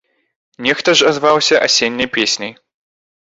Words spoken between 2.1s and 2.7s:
песняй.